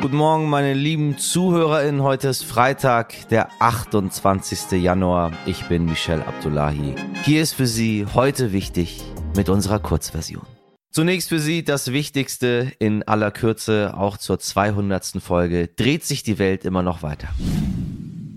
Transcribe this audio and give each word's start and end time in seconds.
Guten 0.00 0.16
Morgen, 0.16 0.48
meine 0.48 0.74
lieben 0.74 1.18
ZuhörerInnen. 1.18 2.04
Heute 2.04 2.28
ist 2.28 2.44
Freitag, 2.44 3.28
der 3.30 3.48
28. 3.60 4.80
Januar. 4.80 5.32
Ich 5.44 5.64
bin 5.64 5.86
Michel 5.86 6.22
Abdullahi. 6.22 6.94
Hier 7.24 7.42
ist 7.42 7.54
für 7.54 7.66
Sie 7.66 8.06
heute 8.14 8.52
wichtig 8.52 9.02
mit 9.34 9.48
unserer 9.48 9.80
Kurzversion. 9.80 10.46
Zunächst 10.92 11.28
für 11.28 11.40
Sie 11.40 11.64
das 11.64 11.92
Wichtigste 11.92 12.70
in 12.78 13.02
aller 13.02 13.32
Kürze, 13.32 13.92
auch 13.96 14.18
zur 14.18 14.38
200. 14.38 15.20
Folge. 15.20 15.66
Dreht 15.66 16.04
sich 16.04 16.22
die 16.22 16.38
Welt 16.38 16.64
immer 16.64 16.84
noch 16.84 17.02
weiter? 17.02 17.28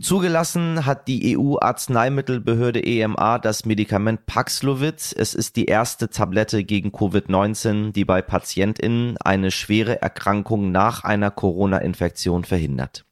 Zugelassen 0.02 0.86
hat 0.86 1.08
die 1.08 1.38
EU-Arzneimittelbehörde 1.38 2.84
EMA 2.84 3.38
das 3.38 3.66
Medikament 3.66 4.26
Paxlovid. 4.26 5.14
Es 5.16 5.36
ist 5.36 5.56
die 5.56 5.66
erste 5.66 6.10
Tablette 6.10 6.64
gegen 6.64 6.90
Covid-19, 6.90 7.92
die 7.92 8.04
bei 8.04 8.22
PatientInnen 8.22 9.18
eine 9.18 9.52
schwere 9.52 10.02
Erkrankung 10.02 10.72
nach 10.72 11.04
einer 11.04 11.30
Corona-Infektion 11.30 12.44
verhindert. 12.44 13.06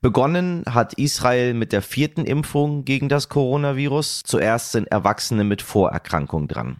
Begonnen 0.00 0.64
hat 0.66 0.94
Israel 0.94 1.52
mit 1.52 1.72
der 1.72 1.82
vierten 1.82 2.24
Impfung 2.24 2.84
gegen 2.84 3.08
das 3.08 3.28
Coronavirus. 3.28 4.22
Zuerst 4.24 4.72
sind 4.72 4.88
Erwachsene 4.88 5.44
mit 5.44 5.60
Vorerkrankung 5.60 6.48
dran. 6.48 6.78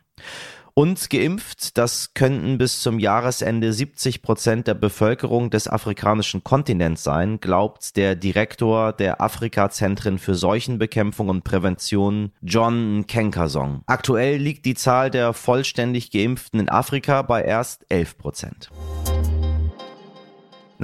Und 0.77 1.09
geimpft, 1.09 1.79
das 1.79 2.15
könnten 2.15 2.59
bis 2.59 2.81
zum 2.81 2.99
Jahresende 2.99 3.73
70 3.73 4.23
Prozent 4.23 4.67
der 4.67 4.75
Bevölkerung 4.75 5.51
des 5.51 5.69
afrikanischen 5.69 6.43
Kontinents 6.43 7.05
sein, 7.05 7.39
glaubt 7.39 7.97
der 7.97 8.17
Direktor 8.17 8.93
der 8.93 9.21
Afrika-Zentren 9.21 10.19
für 10.19 10.35
Seuchenbekämpfung 10.35 11.29
und 11.29 11.45
Prävention, 11.45 12.33
John 12.43 13.05
Kenkasong. 13.07 13.83
Aktuell 13.87 14.39
liegt 14.39 14.67
die 14.67 14.75
Zahl 14.75 15.13
der 15.13 15.33
vollständig 15.33 16.11
Geimpften 16.11 16.59
in 16.59 16.69
Afrika 16.69 17.23
bei 17.23 17.43
erst 17.43 17.87
11 17.89 18.19
Prozent. 18.19 18.71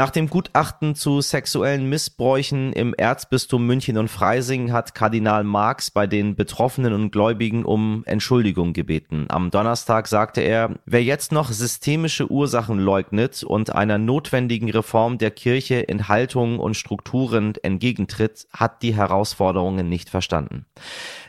Nach 0.01 0.09
dem 0.09 0.31
Gutachten 0.31 0.95
zu 0.95 1.21
sexuellen 1.21 1.87
Missbräuchen 1.91 2.73
im 2.73 2.95
Erzbistum 2.95 3.67
München 3.67 3.99
und 3.99 4.09
Freising 4.09 4.73
hat 4.73 4.95
Kardinal 4.95 5.45
Marx 5.45 5.91
bei 5.91 6.07
den 6.07 6.37
Betroffenen 6.37 6.95
und 6.95 7.11
Gläubigen 7.11 7.67
um 7.67 8.03
Entschuldigung 8.07 8.73
gebeten. 8.73 9.27
Am 9.29 9.51
Donnerstag 9.51 10.09
sagte 10.09 10.41
er, 10.41 10.71
wer 10.87 11.05
jetzt 11.05 11.33
noch 11.33 11.53
systemische 11.53 12.33
Ursachen 12.33 12.79
leugnet 12.79 13.45
und 13.45 13.75
einer 13.75 13.99
notwendigen 13.99 14.71
Reform 14.71 15.19
der 15.19 15.33
Kirche 15.33 15.81
in 15.81 16.09
Haltung 16.09 16.61
und 16.61 16.79
Strukturen 16.79 17.53
entgegentritt, 17.63 18.49
hat 18.55 18.81
die 18.81 18.95
Herausforderungen 18.95 19.91
nicht 19.91 20.09
verstanden. 20.09 20.65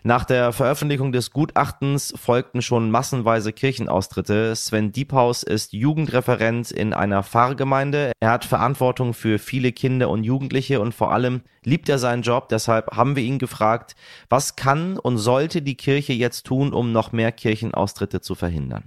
Nach 0.03 0.23
der 0.23 0.53
Veröffentlichung 0.53 1.11
des 1.11 1.31
Gutachtens 1.31 2.13
folgten 2.17 2.61
schon 2.61 2.89
massenweise 2.89 3.51
Kirchenaustritte. 3.51 4.55
Sven 4.55 4.93
Diephaus 4.93 5.43
ist 5.43 5.73
Jugendreferent 5.73 6.71
in 6.71 6.93
einer 6.93 7.21
Pfarrgemeinde. 7.21 8.13
Er 8.19 8.31
hat 8.31 8.45
Verantwortung 8.61 9.15
für 9.15 9.39
viele 9.39 9.71
Kinder 9.71 10.07
und 10.11 10.23
Jugendliche 10.23 10.81
und 10.81 10.93
vor 10.93 11.11
allem 11.11 11.41
liebt 11.63 11.89
er 11.89 11.97
seinen 11.97 12.21
Job. 12.21 12.47
Deshalb 12.49 12.91
haben 12.95 13.15
wir 13.15 13.23
ihn 13.23 13.39
gefragt, 13.39 13.95
was 14.29 14.55
kann 14.55 14.99
und 14.99 15.17
sollte 15.17 15.63
die 15.63 15.73
Kirche 15.73 16.13
jetzt 16.13 16.45
tun, 16.45 16.71
um 16.71 16.91
noch 16.91 17.11
mehr 17.11 17.31
Kirchenaustritte 17.31 18.21
zu 18.21 18.35
verhindern? 18.35 18.83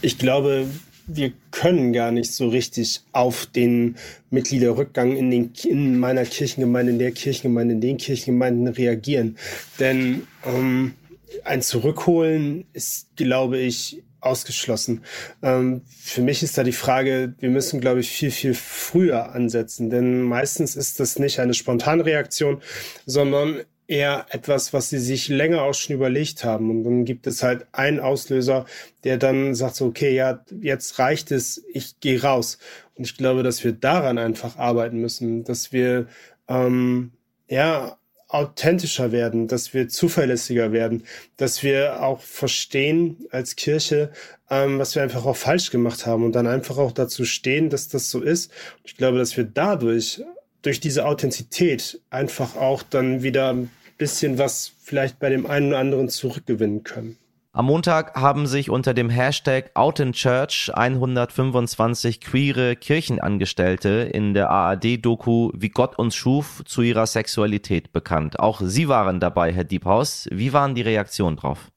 Ich 0.00 0.16
glaube, 0.16 0.66
wir 1.06 1.30
können 1.50 1.92
gar 1.92 2.10
nicht 2.10 2.32
so 2.32 2.48
richtig 2.48 3.02
auf 3.12 3.44
den 3.44 3.96
Mitgliederrückgang 4.30 5.14
in, 5.14 5.30
den, 5.30 5.52
in 5.62 5.98
meiner 5.98 6.24
Kirchengemeinde, 6.24 6.92
in 6.92 6.98
der 6.98 7.12
Kirchengemeinde, 7.12 7.74
in 7.74 7.80
den 7.82 7.98
Kirchengemeinden 7.98 8.68
reagieren. 8.68 9.36
Denn 9.78 10.26
ähm, 10.46 10.94
ein 11.44 11.62
Zurückholen 11.62 12.66
ist, 12.72 13.16
glaube 13.16 13.58
ich, 13.58 14.02
ausgeschlossen. 14.20 15.02
Ähm, 15.42 15.82
für 15.88 16.22
mich 16.22 16.42
ist 16.42 16.56
da 16.56 16.62
die 16.62 16.72
Frage, 16.72 17.34
wir 17.40 17.50
müssen, 17.50 17.80
glaube 17.80 18.00
ich, 18.00 18.10
viel, 18.10 18.30
viel 18.30 18.54
früher 18.54 19.32
ansetzen. 19.32 19.90
Denn 19.90 20.22
meistens 20.22 20.76
ist 20.76 21.00
das 21.00 21.18
nicht 21.18 21.40
eine 21.40 21.54
spontane 21.54 22.04
Reaktion, 22.04 22.62
sondern 23.04 23.62
eher 23.88 24.26
etwas, 24.30 24.72
was 24.72 24.90
sie 24.90 24.98
sich 24.98 25.28
länger 25.28 25.62
auch 25.62 25.74
schon 25.74 25.96
überlegt 25.96 26.44
haben. 26.44 26.70
Und 26.70 26.84
dann 26.84 27.04
gibt 27.04 27.26
es 27.26 27.42
halt 27.42 27.66
einen 27.72 28.00
Auslöser, 28.00 28.64
der 29.04 29.18
dann 29.18 29.54
sagt 29.54 29.76
so, 29.76 29.86
okay, 29.86 30.14
ja, 30.14 30.44
jetzt 30.60 30.98
reicht 30.98 31.30
es, 31.32 31.62
ich 31.72 31.98
gehe 32.00 32.22
raus. 32.22 32.58
Und 32.94 33.04
ich 33.04 33.16
glaube, 33.16 33.42
dass 33.42 33.64
wir 33.64 33.72
daran 33.72 34.18
einfach 34.18 34.56
arbeiten 34.56 34.98
müssen, 34.98 35.44
dass 35.44 35.72
wir 35.72 36.06
ähm, 36.48 37.12
ja 37.48 37.98
authentischer 38.32 39.12
werden, 39.12 39.46
dass 39.46 39.74
wir 39.74 39.88
zuverlässiger 39.88 40.72
werden, 40.72 41.04
dass 41.36 41.62
wir 41.62 42.02
auch 42.02 42.20
verstehen 42.20 43.26
als 43.30 43.56
Kirche, 43.56 44.10
ähm, 44.50 44.78
was 44.78 44.94
wir 44.94 45.02
einfach 45.02 45.24
auch 45.26 45.36
falsch 45.36 45.70
gemacht 45.70 46.06
haben 46.06 46.24
und 46.24 46.32
dann 46.32 46.46
einfach 46.46 46.78
auch 46.78 46.92
dazu 46.92 47.24
stehen, 47.24 47.70
dass 47.70 47.88
das 47.88 48.10
so 48.10 48.20
ist. 48.20 48.50
Und 48.78 48.86
ich 48.86 48.96
glaube, 48.96 49.18
dass 49.18 49.36
wir 49.36 49.44
dadurch 49.44 50.22
durch 50.62 50.80
diese 50.80 51.04
Authentizität 51.04 52.00
einfach 52.10 52.56
auch 52.56 52.82
dann 52.82 53.22
wieder 53.22 53.52
ein 53.52 53.70
bisschen 53.98 54.38
was 54.38 54.72
vielleicht 54.82 55.18
bei 55.18 55.28
dem 55.28 55.46
einen 55.46 55.68
oder 55.68 55.78
anderen 55.78 56.08
zurückgewinnen 56.08 56.84
können. 56.84 57.18
Am 57.54 57.66
Montag 57.66 58.14
haben 58.14 58.46
sich 58.46 58.70
unter 58.70 58.94
dem 58.94 59.10
Hashtag 59.10 59.72
Out 59.74 60.00
in 60.00 60.14
Church 60.14 60.70
125 60.72 62.22
queere 62.22 62.76
Kirchenangestellte 62.76 64.08
in 64.10 64.32
der 64.32 64.48
ARD-Doku 64.48 65.50
Wie 65.54 65.68
Gott 65.68 65.98
uns 65.98 66.14
schuf 66.14 66.62
zu 66.64 66.80
ihrer 66.80 67.06
Sexualität 67.06 67.92
bekannt. 67.92 68.40
Auch 68.40 68.62
Sie 68.64 68.88
waren 68.88 69.20
dabei, 69.20 69.52
Herr 69.52 69.64
Diephaus. 69.64 70.28
Wie 70.32 70.54
waren 70.54 70.74
die 70.74 70.80
Reaktionen 70.80 71.36
drauf? 71.36 71.70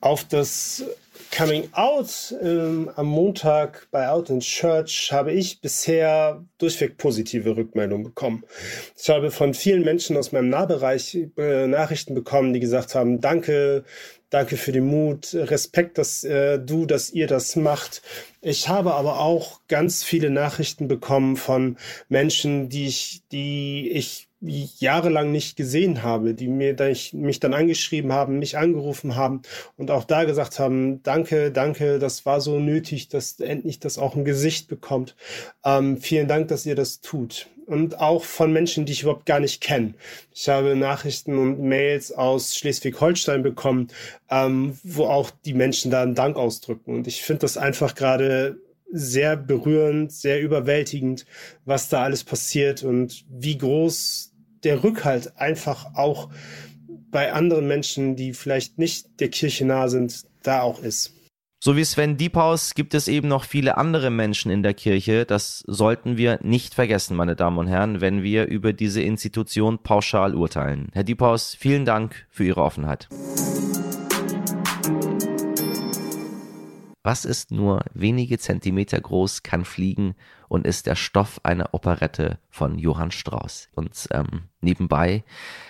Auf 0.00 0.24
das 0.24 0.82
Coming 1.36 1.68
Out 1.72 2.34
ähm, 2.40 2.90
am 2.96 3.06
Montag 3.06 3.88
bei 3.90 4.08
Out 4.08 4.30
in 4.30 4.40
Church 4.40 5.10
habe 5.12 5.32
ich 5.32 5.60
bisher 5.60 6.44
durchweg 6.58 6.96
positive 6.96 7.56
Rückmeldungen 7.56 8.04
bekommen. 8.04 8.44
Ich 8.98 9.08
habe 9.08 9.30
von 9.30 9.52
vielen 9.52 9.84
Menschen 9.84 10.16
aus 10.16 10.32
meinem 10.32 10.48
Nahbereich 10.48 11.18
äh, 11.36 11.66
Nachrichten 11.66 12.14
bekommen, 12.14 12.52
die 12.52 12.60
gesagt 12.60 12.94
haben, 12.94 13.20
danke, 13.20 13.84
danke 14.30 14.56
für 14.56 14.72
den 14.72 14.86
Mut, 14.86 15.34
Respekt, 15.34 15.98
dass 15.98 16.24
äh, 16.24 16.58
du, 16.58 16.86
dass 16.86 17.10
ihr 17.10 17.26
das 17.26 17.56
macht. 17.56 18.02
Ich 18.40 18.68
habe 18.68 18.94
aber 18.94 19.20
auch 19.20 19.60
ganz 19.68 20.04
viele 20.04 20.30
Nachrichten 20.30 20.88
bekommen 20.88 21.36
von 21.36 21.76
Menschen, 22.08 22.68
die 22.68 22.86
ich, 22.86 23.22
die 23.32 23.90
ich 23.90 24.28
jahrelang 24.46 25.32
nicht 25.32 25.56
gesehen 25.56 26.02
habe, 26.02 26.34
die 26.34 26.48
mir 26.48 26.74
da 26.74 26.88
ich, 26.88 27.12
mich 27.12 27.40
dann 27.40 27.54
angeschrieben 27.54 28.12
haben, 28.12 28.38
mich 28.38 28.56
angerufen 28.56 29.16
haben 29.16 29.42
und 29.76 29.90
auch 29.90 30.04
da 30.04 30.24
gesagt 30.24 30.58
haben, 30.58 31.02
danke, 31.02 31.50
danke, 31.50 31.98
das 31.98 32.26
war 32.26 32.40
so 32.40 32.58
nötig, 32.58 33.08
dass 33.08 33.40
endlich 33.40 33.80
das 33.80 33.98
auch 33.98 34.14
ein 34.14 34.24
Gesicht 34.24 34.68
bekommt. 34.68 35.16
Ähm, 35.64 35.96
vielen 35.98 36.28
Dank, 36.28 36.48
dass 36.48 36.66
ihr 36.66 36.74
das 36.74 37.00
tut. 37.00 37.48
Und 37.66 37.98
auch 37.98 38.22
von 38.22 38.52
Menschen, 38.52 38.86
die 38.86 38.92
ich 38.92 39.02
überhaupt 39.02 39.26
gar 39.26 39.40
nicht 39.40 39.60
kenne. 39.60 39.94
Ich 40.32 40.48
habe 40.48 40.76
Nachrichten 40.76 41.36
und 41.36 41.60
Mails 41.60 42.12
aus 42.12 42.54
Schleswig-Holstein 42.56 43.42
bekommen, 43.42 43.88
ähm, 44.30 44.78
wo 44.84 45.06
auch 45.06 45.32
die 45.44 45.54
Menschen 45.54 45.90
da 45.90 46.02
einen 46.02 46.14
Dank 46.14 46.36
ausdrücken. 46.36 46.94
Und 46.94 47.08
ich 47.08 47.22
finde 47.22 47.40
das 47.40 47.56
einfach 47.56 47.96
gerade 47.96 48.60
sehr 48.92 49.36
berührend, 49.36 50.12
sehr 50.12 50.40
überwältigend, 50.40 51.26
was 51.64 51.88
da 51.88 52.02
alles 52.04 52.24
passiert 52.24 52.84
und 52.84 53.24
wie 53.28 53.58
groß 53.58 54.32
der 54.66 54.82
Rückhalt 54.82 55.38
einfach 55.38 55.94
auch 55.94 56.28
bei 57.12 57.32
anderen 57.32 57.68
Menschen, 57.68 58.16
die 58.16 58.34
vielleicht 58.34 58.78
nicht 58.78 59.20
der 59.20 59.28
Kirche 59.28 59.64
nah 59.64 59.88
sind, 59.88 60.24
da 60.42 60.62
auch 60.62 60.82
ist. 60.82 61.12
So 61.62 61.76
wie 61.76 61.84
Sven 61.84 62.16
Diephaus 62.16 62.74
gibt 62.74 62.92
es 62.92 63.08
eben 63.08 63.28
noch 63.28 63.44
viele 63.44 63.78
andere 63.78 64.10
Menschen 64.10 64.50
in 64.50 64.62
der 64.62 64.74
Kirche. 64.74 65.24
Das 65.24 65.64
sollten 65.66 66.16
wir 66.16 66.40
nicht 66.42 66.74
vergessen, 66.74 67.16
meine 67.16 67.36
Damen 67.36 67.58
und 67.58 67.68
Herren, 67.68 68.00
wenn 68.00 68.22
wir 68.24 68.46
über 68.46 68.72
diese 68.72 69.02
Institution 69.02 69.78
pauschal 69.78 70.34
urteilen. 70.34 70.88
Herr 70.92 71.04
Diephaus, 71.04 71.54
vielen 71.54 71.84
Dank 71.84 72.26
für 72.28 72.44
Ihre 72.44 72.62
Offenheit. 72.62 73.08
Was 77.06 77.24
ist 77.24 77.52
nur 77.52 77.84
wenige 77.94 78.36
Zentimeter 78.36 79.00
groß, 79.00 79.44
kann 79.44 79.64
fliegen 79.64 80.16
und 80.48 80.66
ist 80.66 80.88
der 80.88 80.96
Stoff 80.96 81.38
einer 81.44 81.72
Operette 81.72 82.40
von 82.50 82.80
Johann 82.80 83.12
Strauss. 83.12 83.68
Und 83.76 84.08
ähm, 84.10 84.48
nebenbei 84.60 85.22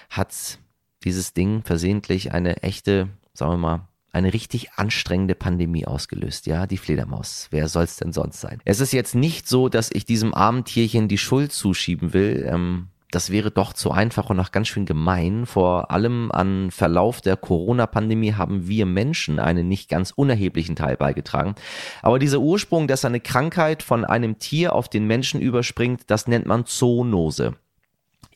hat 0.08 0.58
dieses 1.04 1.34
Ding 1.34 1.62
versehentlich 1.62 2.32
eine 2.32 2.62
echte, 2.62 3.10
sagen 3.34 3.52
wir 3.52 3.58
mal, 3.58 3.88
eine 4.12 4.32
richtig 4.32 4.72
anstrengende 4.76 5.34
Pandemie 5.34 5.86
ausgelöst, 5.86 6.46
ja, 6.46 6.66
die 6.66 6.78
Fledermaus. 6.78 7.48
Wer 7.50 7.68
soll's 7.68 7.98
denn 7.98 8.14
sonst 8.14 8.40
sein? 8.40 8.62
Es 8.64 8.80
ist 8.80 8.94
jetzt 8.94 9.14
nicht 9.14 9.46
so, 9.46 9.68
dass 9.68 9.90
ich 9.92 10.06
diesem 10.06 10.32
armen 10.32 10.64
Tierchen 10.64 11.06
die 11.06 11.18
Schuld 11.18 11.52
zuschieben 11.52 12.14
will. 12.14 12.48
Ähm, 12.50 12.88
das 13.16 13.30
wäre 13.30 13.50
doch 13.50 13.72
zu 13.72 13.92
einfach 13.92 14.28
und 14.28 14.38
auch 14.40 14.52
ganz 14.52 14.68
schön 14.68 14.84
gemein. 14.84 15.46
Vor 15.46 15.90
allem 15.90 16.30
an 16.32 16.70
Verlauf 16.70 17.22
der 17.22 17.38
Corona-Pandemie 17.38 18.34
haben 18.34 18.68
wir 18.68 18.84
Menschen 18.84 19.38
einen 19.38 19.68
nicht 19.68 19.88
ganz 19.88 20.10
unerheblichen 20.10 20.76
Teil 20.76 20.98
beigetragen. 20.98 21.54
Aber 22.02 22.18
dieser 22.18 22.40
Ursprung, 22.40 22.88
dass 22.88 23.06
eine 23.06 23.20
Krankheit 23.20 23.82
von 23.82 24.04
einem 24.04 24.38
Tier 24.38 24.74
auf 24.74 24.90
den 24.90 25.06
Menschen 25.06 25.40
überspringt, 25.40 26.02
das 26.08 26.26
nennt 26.26 26.44
man 26.44 26.66
Zoonose. 26.66 27.54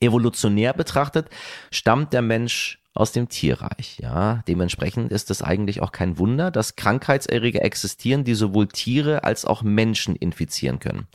Evolutionär 0.00 0.72
betrachtet 0.72 1.28
stammt 1.70 2.14
der 2.14 2.22
Mensch 2.22 2.79
aus 2.92 3.12
dem 3.12 3.28
Tierreich. 3.28 3.98
Ja, 4.00 4.42
dementsprechend 4.48 5.12
ist 5.12 5.30
es 5.30 5.42
eigentlich 5.42 5.80
auch 5.80 5.92
kein 5.92 6.18
Wunder, 6.18 6.50
dass 6.50 6.74
Krankheitserreger 6.74 7.64
existieren, 7.64 8.24
die 8.24 8.34
sowohl 8.34 8.66
Tiere 8.66 9.22
als 9.22 9.44
auch 9.44 9.62
Menschen 9.62 10.16
infizieren 10.16 10.80
können. 10.80 11.06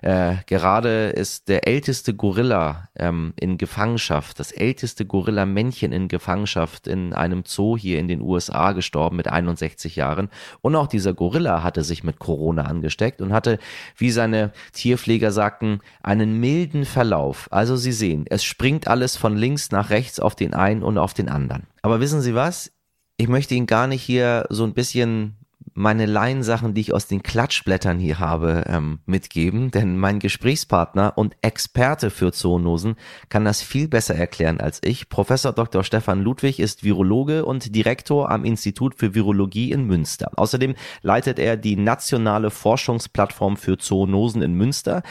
Äh, 0.00 0.36
gerade 0.46 1.10
ist 1.10 1.48
der 1.48 1.68
älteste 1.68 2.14
Gorilla 2.14 2.88
ähm, 2.96 3.34
in 3.38 3.58
Gefangenschaft, 3.58 4.40
das 4.40 4.52
älteste 4.52 5.04
Gorilla-Männchen 5.04 5.92
in 5.92 6.08
Gefangenschaft 6.08 6.86
in 6.86 7.12
einem 7.12 7.42
Zoo 7.46 7.76
hier 7.76 7.98
in 7.98 8.08
den 8.08 8.22
USA 8.22 8.72
gestorben 8.72 9.16
mit 9.16 9.28
61 9.28 9.96
Jahren. 9.96 10.30
Und 10.62 10.76
auch 10.76 10.86
dieser 10.86 11.12
Gorilla 11.12 11.62
hatte 11.62 11.84
sich 11.84 12.04
mit 12.04 12.18
Corona 12.18 12.62
angesteckt 12.62 13.20
und 13.20 13.34
hatte, 13.34 13.58
wie 13.98 14.10
seine 14.10 14.52
Tierpfleger 14.72 15.30
sagten, 15.30 15.80
einen 16.02 16.40
milden 16.40 16.86
Verlauf. 16.86 17.48
Also 17.50 17.76
Sie 17.76 17.92
sehen, 17.92 18.24
es 18.30 18.44
springt 18.44 18.88
alles 18.88 19.18
von 19.18 19.36
links 19.36 19.70
nach 19.70 19.90
rechts 19.90 20.20
auf 20.20 20.34
den 20.34 20.54
einen 20.54 20.82
und 20.82 20.96
auf 20.96 21.17
den 21.18 21.28
anderen. 21.28 21.66
Aber 21.82 22.00
wissen 22.00 22.20
Sie 22.20 22.34
was? 22.34 22.72
Ich 23.16 23.28
möchte 23.28 23.54
Ihnen 23.54 23.66
gar 23.66 23.86
nicht 23.86 24.02
hier 24.02 24.46
so 24.50 24.64
ein 24.64 24.74
bisschen 24.74 25.37
meine 25.78 26.06
Laiensachen, 26.06 26.74
die 26.74 26.80
ich 26.80 26.92
aus 26.92 27.06
den 27.06 27.22
Klatschblättern 27.22 28.00
hier 28.00 28.18
habe, 28.18 28.64
ähm, 28.66 28.98
mitgeben, 29.06 29.70
denn 29.70 29.96
mein 29.96 30.18
Gesprächspartner 30.18 31.12
und 31.16 31.36
Experte 31.40 32.10
für 32.10 32.32
Zoonosen 32.32 32.96
kann 33.28 33.44
das 33.44 33.62
viel 33.62 33.86
besser 33.86 34.16
erklären 34.16 34.60
als 34.60 34.80
ich. 34.84 35.08
Professor 35.08 35.52
Dr. 35.52 35.84
Stefan 35.84 36.20
Ludwig 36.20 36.58
ist 36.58 36.82
Virologe 36.82 37.44
und 37.44 37.76
Direktor 37.76 38.28
am 38.28 38.44
Institut 38.44 38.96
für 38.96 39.14
Virologie 39.14 39.70
in 39.70 39.84
Münster. 39.84 40.32
Außerdem 40.34 40.74
leitet 41.02 41.38
er 41.38 41.56
die 41.56 41.76
nationale 41.76 42.50
Forschungsplattform 42.50 43.56
für 43.56 43.78
Zoonosen 43.78 44.42
in 44.42 44.54
Münster. 44.54 45.04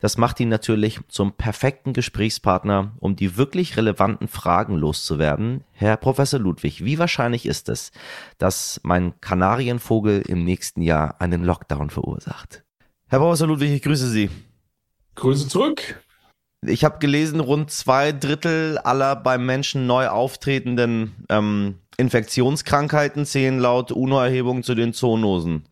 Das 0.00 0.18
macht 0.18 0.38
ihn 0.38 0.50
natürlich 0.50 1.00
zum 1.08 1.32
perfekten 1.32 1.94
Gesprächspartner, 1.94 2.92
um 3.00 3.16
die 3.16 3.38
wirklich 3.38 3.78
relevanten 3.78 4.28
Fragen 4.28 4.76
loszuwerden. 4.76 5.64
Herr 5.80 5.96
Professor 5.96 6.38
Ludwig, 6.38 6.84
wie 6.84 6.98
wahrscheinlich 6.98 7.46
ist 7.46 7.70
es, 7.70 7.90
dass 8.36 8.80
mein 8.82 9.18
Kanarienvogel 9.22 10.20
im 10.20 10.44
nächsten 10.44 10.82
Jahr 10.82 11.22
einen 11.22 11.42
Lockdown 11.42 11.88
verursacht? 11.88 12.64
Herr 13.08 13.18
Professor 13.18 13.48
Ludwig, 13.48 13.70
ich 13.70 13.80
grüße 13.80 14.06
Sie. 14.08 14.28
Grüße 15.14 15.48
zurück. 15.48 16.04
Ich 16.66 16.84
habe 16.84 16.98
gelesen, 16.98 17.40
rund 17.40 17.70
zwei 17.70 18.12
Drittel 18.12 18.76
aller 18.76 19.16
beim 19.16 19.46
Menschen 19.46 19.86
neu 19.86 20.08
auftretenden 20.08 21.14
ähm, 21.30 21.78
Infektionskrankheiten 21.96 23.24
zählen 23.24 23.58
laut 23.58 23.90
UNO-Erhebung 23.90 24.62
zu 24.62 24.74
den 24.74 24.92
Zoonosen. 24.92 25.64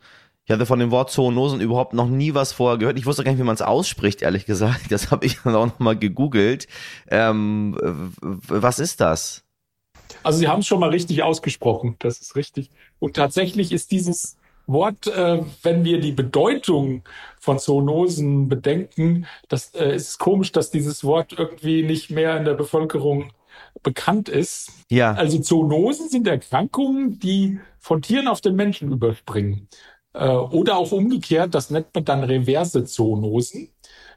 Ich 0.46 0.50
hatte 0.50 0.64
von 0.64 0.78
dem 0.78 0.90
Wort 0.90 1.10
Zoonosen 1.10 1.60
überhaupt 1.60 1.92
noch 1.92 2.08
nie 2.08 2.32
was 2.32 2.54
vorher 2.54 2.78
gehört. 2.78 2.98
Ich 2.98 3.04
wusste 3.04 3.24
gar 3.24 3.32
nicht, 3.32 3.40
wie 3.40 3.44
man 3.44 3.56
es 3.56 3.60
ausspricht, 3.60 4.22
ehrlich 4.22 4.46
gesagt. 4.46 4.90
Das 4.90 5.10
habe 5.10 5.26
ich 5.26 5.40
dann 5.44 5.54
auch 5.54 5.66
noch 5.66 5.78
mal 5.80 5.98
gegoogelt. 5.98 6.66
Ähm, 7.10 7.76
was 8.22 8.78
ist 8.78 9.02
das? 9.02 9.44
Also 10.22 10.38
Sie 10.38 10.48
haben 10.48 10.60
es 10.60 10.66
schon 10.66 10.80
mal 10.80 10.90
richtig 10.90 11.22
ausgesprochen, 11.22 11.96
das 11.98 12.20
ist 12.20 12.36
richtig. 12.36 12.70
Und 12.98 13.16
tatsächlich 13.16 13.72
ist 13.72 13.90
dieses 13.90 14.36
Wort, 14.66 15.06
äh, 15.06 15.42
wenn 15.62 15.84
wir 15.84 15.98
die 16.00 16.12
Bedeutung 16.12 17.02
von 17.40 17.58
Zoonosen 17.58 18.48
bedenken, 18.48 19.26
das 19.48 19.74
äh, 19.74 19.94
ist 19.94 20.18
komisch, 20.18 20.52
dass 20.52 20.70
dieses 20.70 21.04
Wort 21.04 21.34
irgendwie 21.36 21.82
nicht 21.82 22.10
mehr 22.10 22.36
in 22.36 22.44
der 22.44 22.54
Bevölkerung 22.54 23.32
bekannt 23.82 24.28
ist. 24.28 24.70
Ja. 24.90 25.14
Also 25.14 25.38
Zoonosen 25.38 26.08
sind 26.08 26.26
Erkrankungen, 26.26 27.18
die 27.18 27.58
von 27.78 28.02
Tieren 28.02 28.28
auf 28.28 28.40
den 28.40 28.56
Menschen 28.56 28.92
überspringen. 28.92 29.68
Äh, 30.12 30.28
oder 30.28 30.76
auch 30.76 30.92
umgekehrt, 30.92 31.54
das 31.54 31.70
nennt 31.70 31.94
man 31.94 32.04
dann 32.04 32.24
reverse 32.24 32.84
Zoonosen, 32.84 33.70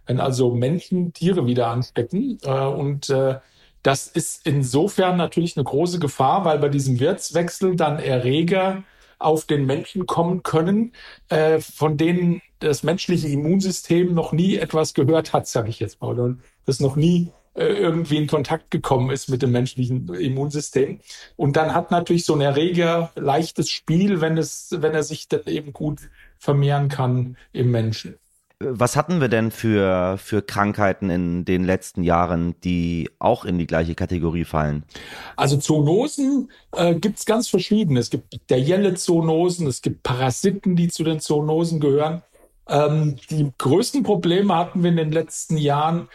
wenn 0.06 0.20
also 0.20 0.52
Menschen 0.52 1.14
Tiere 1.14 1.46
wieder 1.46 1.68
anstecken. 1.68 2.40
Äh, 2.44 2.66
und 2.66 3.10
äh, 3.10 3.40
das 3.84 4.08
ist 4.08 4.46
insofern 4.46 5.18
natürlich 5.18 5.58
eine 5.58 5.64
große 5.64 6.00
Gefahr, 6.00 6.46
weil 6.46 6.60
bei 6.60 6.70
diesem 6.70 7.00
Wirtswechsel 7.00 7.76
dann 7.76 8.00
Erreger 8.00 8.84
auf 9.18 9.46
den 9.46 9.66
Menschen 9.66 10.06
kommen 10.06 10.44
können, 10.44 10.94
äh, 11.30 11.60
von 11.60 11.98
denen 11.98 12.42
das 12.60 12.84
menschliche 12.84 13.28
Immunsystem 13.28 14.14
noch 14.14 14.32
nie 14.32 14.58
etwas 14.58 14.94
gehört 14.94 15.34
hat, 15.34 15.48
sage 15.48 15.70
ich 15.70 15.80
jetzt 15.80 16.02
mal, 16.02 16.20
oder 16.20 16.38
das 16.66 16.80
noch 16.80 16.96
nie 16.96 17.32
äh, 17.54 17.66
irgendwie 17.66 18.18
in 18.18 18.28
Kontakt 18.28 18.72
gekommen 18.72 19.10
ist 19.10 19.30
mit 19.30 19.42
dem 19.42 19.52
menschlichen 19.52 20.08
Immunsystem. 20.14 21.00
Und 21.36 21.56
dann 21.56 21.74
hat 21.74 21.92
natürlich 21.92 22.26
so 22.26 22.34
ein 22.34 22.42
Erreger 22.42 23.12
leichtes 23.16 23.70
Spiel, 23.70 24.22
wenn 24.22 24.38
es, 24.38 24.76
wenn 24.78 24.94
er 24.94 25.04
sich 25.04 25.28
dann 25.28 25.46
eben 25.46 25.74
gut 25.74 26.00
vermehren 26.38 26.88
kann 26.90 27.38
im 27.52 27.72
Menschen. 27.72 28.18
Was 28.64 28.96
hatten 28.96 29.22
wir 29.22 29.28
denn 29.28 29.52
für, 29.52 30.18
für 30.18 30.42
Krankheiten 30.42 31.10
in 31.10 31.46
den 31.46 31.64
letzten 31.64 32.04
Jahren, 32.04 32.56
die 32.64 33.10
auch 33.20 33.46
in 33.46 33.58
die 33.58 33.68
gleiche 33.68 33.96
Kategorie 33.96 34.46
fallen? 34.46 34.84
Also 35.36 35.58
Zoonosen 35.58 36.52
äh, 36.72 36.96
gibt 36.96 37.20
es 37.20 37.26
ganz 37.26 37.48
verschiedene. 37.48 38.00
Es 38.00 38.10
gibt 38.10 38.30
bakterielle 38.30 38.94
Zoonosen, 38.96 39.68
es 39.68 39.82
gibt 39.82 40.04
Parasiten, 40.04 40.76
die 40.76 40.90
zu 40.90 41.04
den 41.04 41.20
Zoonosen 41.20 41.80
gehören. 41.80 42.22
Ähm, 42.68 43.18
die 43.30 43.52
größten 43.58 44.04
Probleme 44.04 44.56
hatten 44.56 44.84
wir 44.84 44.92
in 44.92 44.98
den 44.98 45.12
letzten 45.12 45.58
Jahren 45.58 46.08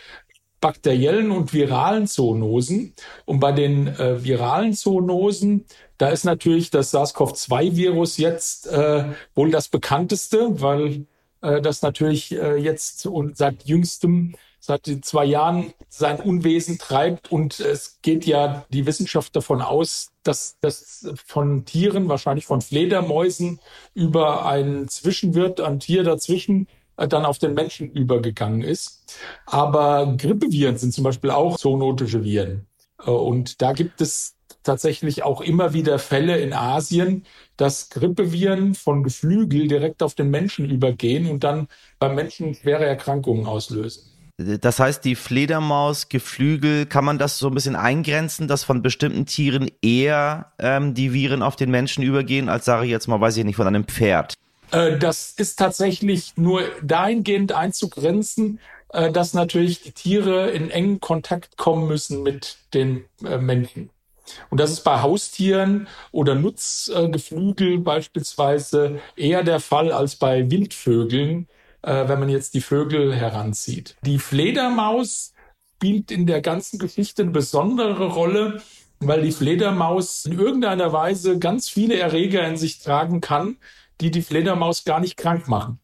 bakteriellen 0.60 1.31
und 1.31 1.52
viralen 1.52 2.06
Zoonosen. 2.06 2.94
Und 3.25 3.40
bei 3.40 3.52
den 3.52 3.88
äh, 3.88 4.25
viralen 4.25 4.72
Zoonosen, 4.72 5.64
da 5.98 6.08
ist 6.08 6.25
natürlich 6.25 6.70
das 6.70 6.93
SARS-CoV-2-Virus 6.93 8.16
jetzt 8.19 8.66
äh, 8.66 9.04
wohl 9.34 9.50
das 9.50 9.69
bekannteste, 9.69 10.60
weil 10.60 11.06
äh, 11.42 11.60
das 11.60 11.82
natürlich 11.82 12.32
äh, 12.32 12.56
jetzt 12.56 13.06
und 13.06 13.36
seit 13.36 13.64
jüngstem, 13.64 14.34
seit 14.60 14.86
zwei 15.02 15.24
Jahren 15.24 15.72
sein 15.88 16.20
Unwesen 16.20 16.78
treibt. 16.78 17.30
Und 17.30 17.60
es 17.60 17.98
geht 18.02 18.26
ja 18.26 18.64
die 18.70 18.86
Wissenschaft 18.86 19.36
davon 19.36 19.62
aus, 19.62 20.08
dass 20.22 20.56
das 20.60 21.08
von 21.24 21.64
Tieren, 21.64 22.08
wahrscheinlich 22.08 22.46
von 22.46 22.60
Fledermäusen, 22.60 23.60
über 23.94 24.46
einen 24.46 24.88
Zwischenwirt, 24.88 25.60
ein 25.60 25.80
Tier 25.80 26.02
dazwischen, 26.02 26.66
äh, 26.96 27.08
dann 27.08 27.24
auf 27.24 27.38
den 27.38 27.54
Menschen 27.54 27.90
übergegangen 27.90 28.62
ist. 28.62 29.16
Aber 29.46 30.16
Grippeviren 30.16 30.78
sind 30.78 30.92
zum 30.92 31.04
Beispiel 31.04 31.30
auch 31.30 31.56
zoonotische 31.56 32.24
Viren. 32.24 32.66
Und 33.04 33.62
da 33.62 33.72
gibt 33.72 34.00
es 34.00 34.37
tatsächlich 34.62 35.22
auch 35.22 35.40
immer 35.40 35.72
wieder 35.72 35.98
Fälle 35.98 36.38
in 36.38 36.52
Asien, 36.52 37.25
dass 37.56 37.88
Grippeviren 37.88 38.75
von 38.75 39.02
Geflügel 39.02 39.69
direkt 39.69 40.02
auf 40.02 40.14
den 40.14 40.31
Menschen 40.31 40.69
übergehen 40.69 41.31
und 41.31 41.44
dann 41.44 41.69
beim 41.98 42.14
Menschen 42.14 42.54
schwere 42.54 42.84
Erkrankungen 42.84 43.46
auslösen. 43.46 44.02
Das 44.38 44.78
heißt, 44.78 45.02
die 45.06 45.14
Fledermaus, 45.14 46.10
Geflügel, 46.10 46.84
kann 46.84 47.06
man 47.06 47.16
das 47.16 47.38
so 47.38 47.48
ein 47.48 47.54
bisschen 47.54 47.75
eingrenzen, 47.75 48.48
dass 48.48 48.64
von 48.64 48.82
bestimmten 48.82 49.25
Tieren 49.25 49.70
eher 49.81 50.52
ähm, 50.58 50.93
die 50.93 51.14
Viren 51.14 51.43
auf 51.43 51.56
den 51.56 51.70
Menschen 51.70 52.02
übergehen, 52.02 52.50
als 52.50 52.66
sage 52.66 52.84
ich 52.84 52.90
jetzt 52.90 53.06
mal, 53.08 53.19
weiß 53.19 53.38
ich 53.38 53.44
nicht, 53.44 53.56
von 53.56 53.66
einem 53.66 53.84
Pferd? 53.84 54.34
Äh, 54.70 54.98
das 54.98 55.32
ist 55.32 55.58
tatsächlich 55.58 56.36
nur 56.36 56.62
dahingehend 56.82 57.52
einzugrenzen, 57.52 58.60
äh, 58.90 59.10
dass 59.10 59.34
natürlich 59.34 59.82
die 59.82 59.93
Tiere 59.93 60.50
in 60.50 60.70
engen 60.70 61.00
Kontakt 61.00 61.56
kommen 61.56 61.86
müssen 61.86 62.22
mit 62.22 62.58
den 62.74 63.05
äh, 63.24 63.38
Menschen. 63.38 63.91
Und 64.50 64.58
das 64.58 64.72
ist 64.72 64.81
bei 64.81 65.02
Haustieren 65.02 65.86
oder 66.10 66.34
Nutzgeflügel 66.34 67.79
beispielsweise 67.79 69.00
eher 69.14 69.44
der 69.44 69.60
Fall 69.60 69.93
als 69.93 70.17
bei 70.17 70.50
Wildvögeln, 70.50 71.46
wenn 71.82 72.19
man 72.19 72.29
jetzt 72.29 72.55
die 72.55 72.60
Vögel 72.60 73.14
heranzieht. 73.14 73.94
Die 74.02 74.19
Fledermaus 74.19 75.32
spielt 75.76 76.10
in 76.10 76.26
der 76.26 76.41
ganzen 76.41 76.81
Geschichte 76.81 77.22
eine 77.22 77.31
besondere 77.31 78.08
Rolle, 78.08 78.60
weil 78.98 79.22
die 79.22 79.31
Fledermaus 79.31 80.26
in 80.26 80.36
irgendeiner 80.41 80.93
Weise 80.93 81.38
ganz 81.38 81.69
viele 81.69 81.96
Erreger 81.96 82.44
in 82.48 82.56
sich 82.56 82.81
tragen 82.81 83.20
kann, 83.20 83.58
die 84.00 84.10
die 84.10 84.22
Fledermaus 84.22 84.84
gar 84.84 85.00
nicht 85.00 85.17
krank 85.17 85.48
machen. 85.48 85.81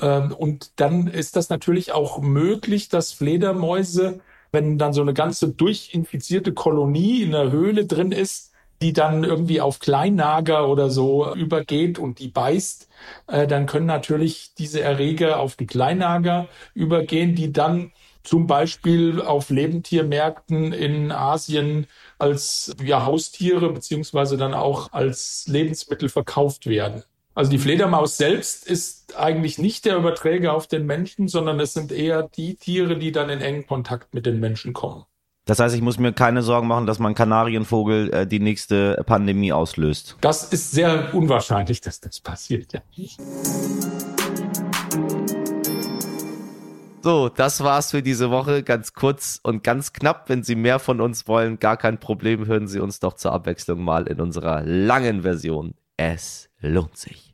Ähm, 0.00 0.32
und 0.32 0.80
dann 0.80 1.06
ist 1.06 1.36
das 1.36 1.48
natürlich 1.48 1.92
auch 1.92 2.20
möglich, 2.20 2.88
dass 2.88 3.12
Fledermäuse 3.12 4.20
wenn 4.52 4.78
dann 4.78 4.92
so 4.92 5.02
eine 5.02 5.14
ganze 5.14 5.50
durchinfizierte 5.50 6.54
Kolonie 6.54 7.22
in 7.22 7.32
der 7.32 7.50
Höhle 7.52 7.86
drin 7.86 8.12
ist, 8.12 8.52
die 8.82 8.92
dann 8.92 9.24
irgendwie 9.24 9.60
auf 9.60 9.78
Kleinnager 9.80 10.68
oder 10.68 10.90
so 10.90 11.34
übergeht 11.34 11.98
und 11.98 12.18
die 12.18 12.28
beißt, 12.28 12.88
äh, 13.26 13.46
dann 13.46 13.66
können 13.66 13.86
natürlich 13.86 14.54
diese 14.54 14.80
Erreger 14.80 15.40
auf 15.40 15.56
die 15.56 15.66
Kleinnager 15.66 16.48
übergehen, 16.74 17.34
die 17.34 17.52
dann 17.52 17.92
zum 18.22 18.46
Beispiel 18.46 19.20
auf 19.20 19.50
Lebendtiermärkten 19.50 20.72
in 20.72 21.12
Asien 21.12 21.86
als 22.18 22.74
ja, 22.82 23.04
Haustiere 23.04 23.72
beziehungsweise 23.72 24.36
dann 24.36 24.52
auch 24.52 24.92
als 24.92 25.46
Lebensmittel 25.48 26.08
verkauft 26.08 26.66
werden. 26.66 27.02
Also 27.36 27.50
die 27.50 27.58
Fledermaus 27.58 28.16
selbst 28.16 28.66
ist 28.66 29.14
eigentlich 29.18 29.58
nicht 29.58 29.84
der 29.84 29.98
Überträger 29.98 30.54
auf 30.54 30.68
den 30.68 30.86
Menschen, 30.86 31.28
sondern 31.28 31.60
es 31.60 31.74
sind 31.74 31.92
eher 31.92 32.22
die 32.22 32.54
Tiere, 32.54 32.96
die 32.96 33.12
dann 33.12 33.28
in 33.28 33.42
engen 33.42 33.66
Kontakt 33.66 34.14
mit 34.14 34.24
den 34.24 34.40
Menschen 34.40 34.72
kommen. 34.72 35.04
Das 35.44 35.58
heißt, 35.58 35.76
ich 35.76 35.82
muss 35.82 35.98
mir 35.98 36.14
keine 36.14 36.40
Sorgen 36.40 36.66
machen, 36.66 36.86
dass 36.86 36.98
mein 36.98 37.14
Kanarienvogel 37.14 38.10
äh, 38.12 38.26
die 38.26 38.40
nächste 38.40 39.02
Pandemie 39.04 39.52
auslöst. 39.52 40.16
Das 40.22 40.44
ist 40.44 40.70
sehr 40.70 41.14
unwahrscheinlich, 41.14 41.82
dass 41.82 42.00
das 42.00 42.20
passiert, 42.20 42.72
ja. 42.72 42.80
So, 47.02 47.28
das 47.28 47.62
war's 47.62 47.90
für 47.90 48.02
diese 48.02 48.30
Woche. 48.30 48.62
Ganz 48.62 48.94
kurz 48.94 49.40
und 49.42 49.62
ganz 49.62 49.92
knapp. 49.92 50.30
Wenn 50.30 50.42
Sie 50.42 50.54
mehr 50.54 50.78
von 50.78 51.02
uns 51.02 51.28
wollen, 51.28 51.58
gar 51.58 51.76
kein 51.76 52.00
Problem. 52.00 52.46
Hören 52.46 52.66
Sie 52.66 52.80
uns 52.80 52.98
doch 52.98 53.12
zur 53.12 53.32
Abwechslung 53.32 53.84
mal 53.84 54.06
in 54.06 54.22
unserer 54.22 54.62
langen 54.62 55.20
Version. 55.20 55.74
Es 55.98 56.48
lohnt 56.60 56.96
sich. 56.96 57.25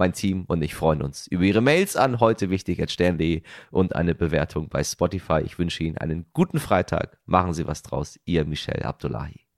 Mein 0.00 0.14
Team 0.14 0.44
und 0.46 0.62
ich 0.62 0.74
freuen 0.74 1.02
uns 1.02 1.26
über 1.26 1.44
Ihre 1.44 1.60
Mails 1.60 1.94
an 1.94 2.20
heute 2.20 2.48
wichtig 2.48 2.82
at 2.82 2.90
stern.de 2.90 3.42
und 3.70 3.94
eine 3.94 4.14
Bewertung 4.14 4.70
bei 4.70 4.82
Spotify. 4.82 5.42
Ich 5.44 5.58
wünsche 5.58 5.84
Ihnen 5.84 5.98
einen 5.98 6.24
guten 6.32 6.58
Freitag. 6.58 7.18
Machen 7.26 7.52
Sie 7.52 7.66
was 7.66 7.82
draus. 7.82 8.18
Ihr 8.24 8.46
Michel 8.46 8.82
Abdullahi. 8.82 9.49